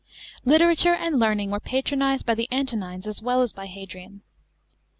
Literature 0.45 0.95
and 0.95 1.19
learning 1.19 1.51
were 1.51 1.59
patronised 1.59 2.25
by 2.25 2.33
the 2.33 2.47
Antonines 2.51 3.05
as 3.05 3.21
well 3.21 3.43
as 3.43 3.53
by 3.53 3.67
Hadrian. 3.67 4.23